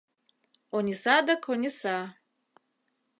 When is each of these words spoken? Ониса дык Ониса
Ониса 0.77 1.17
дык 1.27 1.43
Ониса 1.51 1.97